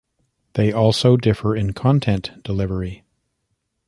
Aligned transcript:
They 0.53 0.71
also 0.71 1.15
differ 1.15 1.55
in 1.55 1.73
content 1.73 2.31
delivery. 2.43 3.03